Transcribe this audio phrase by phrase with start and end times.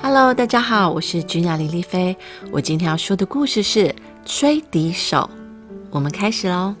[0.00, 2.16] Hello，大家好，我是君雅李丽菲。
[2.52, 3.86] 我今天要说的故事是
[4.24, 5.18] 《吹笛手》。
[5.90, 6.74] 我们开始喽。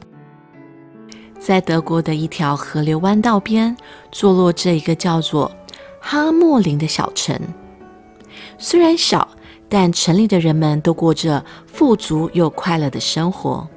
[1.38, 3.76] 在德国的一条河流弯道边，
[4.12, 5.50] 坐落着一个叫做
[6.00, 7.38] 哈莫林的小城。
[8.56, 9.28] 虽然小，
[9.68, 13.68] 但城里的人们都过着富足又快乐的生活。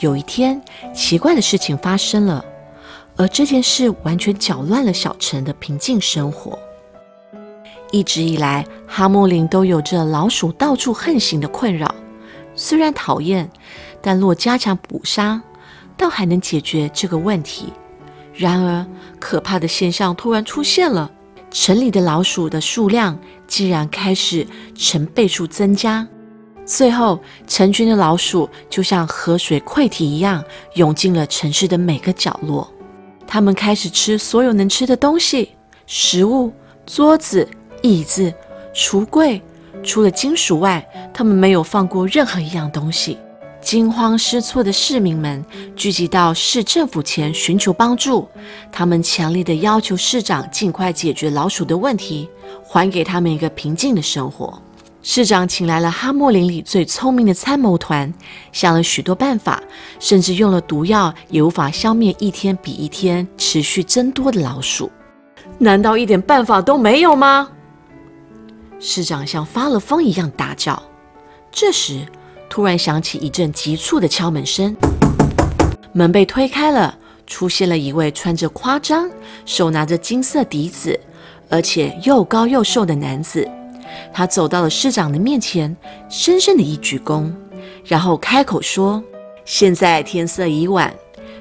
[0.00, 0.60] 有一天，
[0.94, 2.44] 奇怪的事情发生了，
[3.16, 6.58] 而这件事完全搅乱了小城的平静生活。
[7.92, 11.94] 一直以来，哈莫林都有着老鼠到处横行的困扰。
[12.54, 13.48] 虽然讨厌，
[14.00, 15.40] 但若加强捕杀，
[15.96, 17.72] 倒还能解决这个问题。
[18.34, 18.84] 然而，
[19.20, 21.10] 可怕的现象突然出现了：
[21.50, 26.06] 城里的老鼠的数量竟然开始成倍数增加。
[26.64, 30.42] 最后，成群的老鼠就像河水溃堤一样，
[30.76, 32.72] 涌进了城市的每个角落。
[33.26, 35.50] 它们开始吃所有能吃的东西，
[35.86, 36.50] 食物、
[36.86, 37.46] 桌子。
[37.82, 38.32] 椅子、
[38.72, 39.42] 橱柜，
[39.82, 43.18] 除了金属外，他们没有放过任何一样东西。
[43.60, 45.44] 惊慌失措的市民们
[45.76, 48.28] 聚集到市政府前寻求帮助，
[48.72, 52.28] 他们强烈的要求市长尽快解决老鼠的问题，
[52.64, 54.60] 还给他们一个平静的生活。
[55.00, 58.12] 市长请来了哈莫林里最聪明的参谋团，
[58.52, 59.60] 想了许多办法，
[59.98, 64.90] 甚至用了毒药，也无法消灭一天比一天持续增多的老鼠。
[65.58, 67.48] 难道一点办法都没有吗？
[68.84, 70.82] 市长像发了疯一样大叫。
[71.52, 72.04] 这时，
[72.50, 74.76] 突然响起一阵急促的敲门声，
[75.92, 79.08] 门被推开了，出现了一位穿着夸张、
[79.46, 80.98] 手拿着金色笛子，
[81.48, 83.48] 而且又高又瘦的男子。
[84.12, 85.74] 他走到了市长的面前，
[86.08, 87.32] 深深的一鞠躬，
[87.84, 89.00] 然后开口说
[89.46, 90.92] ：“现在天色已晚，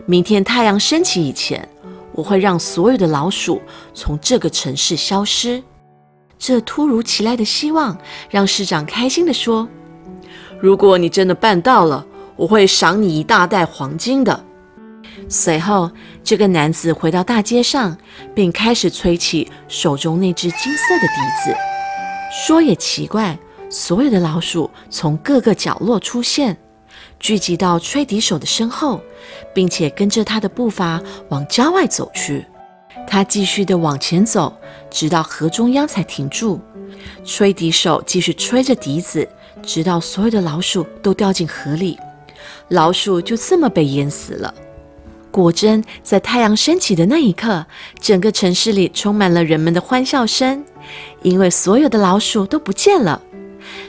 [0.06, 1.68] 明天太阳升起以前，
[2.12, 3.60] 我会让所有的老鼠
[3.96, 5.64] 从这个城市消失。”
[6.44, 7.96] 这突如其来的希望
[8.28, 9.70] 让市长开心地说
[10.60, 12.04] ：“如果你真的办到了，
[12.36, 14.44] 我会赏你一大袋黄金的。”
[15.30, 15.92] 随后，
[16.24, 17.96] 这个男子回到大街上，
[18.34, 21.56] 并开始吹起手中那只金色的笛子。
[22.32, 23.38] 说也奇怪，
[23.70, 26.58] 所有的老鼠从各个角落出现，
[27.20, 29.00] 聚集到吹笛手的身后，
[29.54, 32.44] 并且跟着他的步伐往郊外走去。
[33.08, 34.54] 他继续的往前走，
[34.90, 36.60] 直到河中央才停住。
[37.24, 39.28] 吹笛手继续吹着笛子，
[39.64, 41.98] 直到所有的老鼠都掉进河里，
[42.70, 44.54] 老鼠就这么被淹死了。
[45.32, 47.66] 果真，在太阳升起的那一刻，
[48.00, 50.64] 整个城市里充满了人们的欢笑声，
[51.22, 53.22] 因为所有的老鼠都不见了，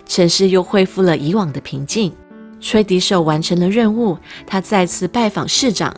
[0.07, 2.13] 城市又恢复了以往的平静。
[2.61, 5.93] 吹笛手完成了任务，他再次拜访市长，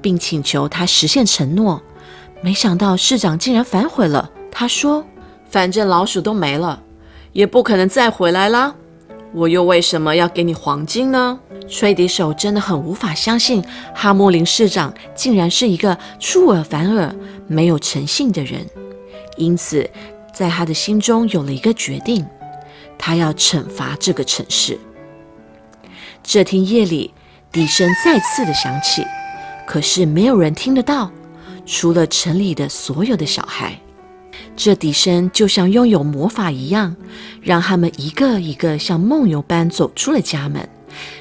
[0.00, 1.82] 并请求他实现承诺。
[2.40, 4.30] 没想到市长竟然反悔了。
[4.50, 5.04] 他说
[5.50, 6.82] ：“反正老鼠都没了，
[7.32, 8.74] 也不可能再回来啦。
[9.32, 11.38] 我又为什么要给你黄金呢？”
[11.68, 13.60] 吹笛手真的很无法相信，
[13.92, 17.12] 哈莫林市长竟然是一个出尔反尔、
[17.48, 18.64] 没有诚信的人。
[19.36, 19.90] 因此，
[20.32, 22.24] 在他的心中有了一个决定：
[22.96, 24.78] 他要惩罚这个城市。
[26.22, 27.12] 这天夜里，
[27.50, 29.04] 笛声再次的响起，
[29.66, 31.10] 可是没有人听得到。
[31.66, 33.78] 除了城里的所有的小孩，
[34.54, 36.94] 这笛声就像拥有魔法一样，
[37.42, 40.66] 让他们一个一个像梦游般走出了家门，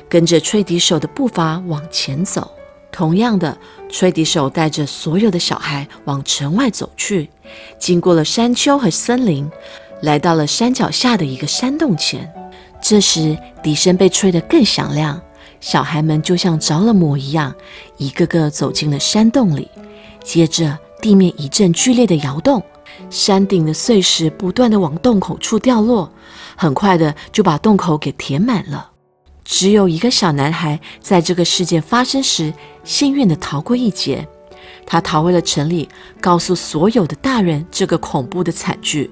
[0.08, 2.52] 跟着吹笛手的步伐往前走。
[2.92, 3.58] 同样的，
[3.90, 7.30] 吹笛手带着所有的小孩往城外走去，
[7.78, 9.50] 经过了山丘和森林，
[10.02, 12.32] 来到了山脚下的一个山洞前。
[12.82, 15.20] 这时，笛声被吹得更响亮，
[15.60, 17.54] 小孩们就像着了魔一样，
[17.98, 19.70] 一个个走进了山洞里。
[20.26, 22.62] 接着，地面一阵剧烈的摇动，
[23.12, 26.12] 山顶的碎石不断的往洞口处掉落，
[26.58, 28.90] 很快的就把洞口给填满了。
[29.44, 32.52] 只有一个小男孩在这个事件发生时
[32.84, 34.28] 幸运的逃过一劫，
[34.84, 35.88] 他逃回了城里，
[36.20, 39.12] 告诉所有的大人这个恐怖的惨剧。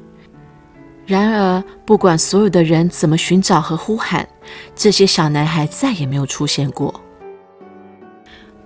[1.06, 4.28] 然而，不管所有的人怎么寻找和呼喊，
[4.76, 7.00] 这些小男孩再也没有出现过。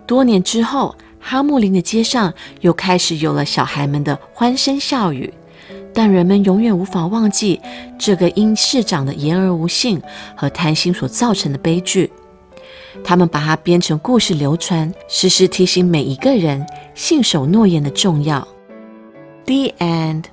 [0.07, 0.95] 多年之后。
[1.19, 5.33] 哈姆林的街上又开始有了小孩们的欢声笑语，
[5.93, 7.59] 但人们永远无法忘记
[7.99, 10.01] 这个因市长的言而无信
[10.35, 12.11] 和贪心所造成的悲剧。
[13.03, 16.65] 他们把它编成故事流传，时时提醒每一个人
[16.95, 18.47] 信守诺言的重要。
[19.45, 20.23] The end。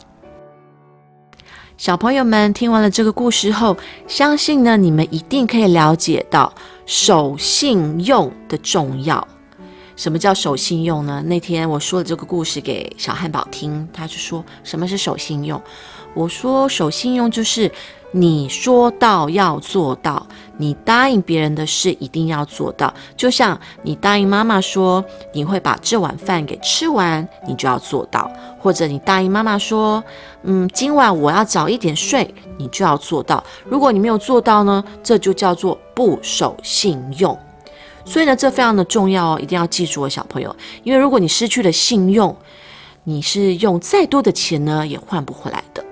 [1.77, 3.77] 小朋友们听完了这个故事后，
[4.07, 6.55] 相信呢你们一定可以了解到
[6.87, 9.27] 守信用的重要。
[9.97, 11.23] 什么叫守信用呢？
[11.27, 15.61] 那天我说了这个故事给小汉堡听，他就说什么是守信用。
[16.15, 17.71] 我说守信用就是
[18.13, 20.25] 你说到要做到，
[20.57, 22.93] 你答应别人的事一定要做到。
[23.17, 28.31] 就像你答应妈妈说你会把这碗饭给吃完，你就要做到；
[28.61, 30.03] 或者你答应妈妈说，
[30.43, 33.43] 嗯，今晚我要早一点睡，你就要做到。
[33.65, 37.37] 如果你没有做到呢，这就叫做不守信用。
[38.05, 40.55] 所以呢，这非常的重要哦，一定要记住哦，小朋友。
[40.83, 42.37] 因为如果你失去了信用，
[43.05, 45.85] 你是用再多的钱呢，也换不回来的。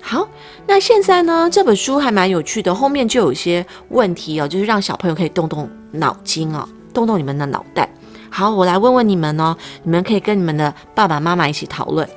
[0.00, 0.26] 好，
[0.66, 7.88] 那现在呢，这本书还蛮有趣的，后面就有一些问题哦，就是让小朋友可以动动脑筋哦，动动你们的脑袋。
[8.30, 12.08] 好，我来问问你们哦，你们可以跟你们的爸爸妈妈一起讨论。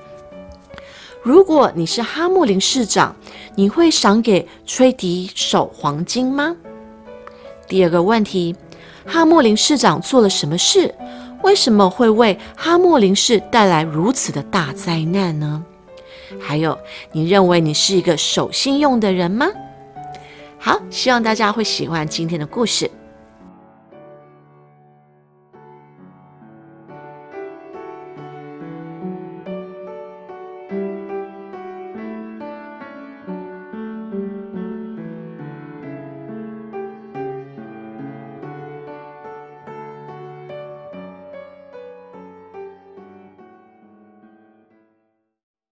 [1.22, 3.16] 如果你是哈莫林市长，
[3.56, 6.56] 你会赏给吹笛手黄金吗？
[7.68, 8.56] 第二个问题。
[9.06, 10.94] 哈莫林市长做了什么事？
[11.44, 15.64] 为什么会为哈莫林市带来如此的大灾难呢？
[16.42, 16.78] 还有，
[17.12, 19.48] 你认为你是一个守信用的人吗？
[20.58, 22.90] 好，希望大家会喜欢今天的故事。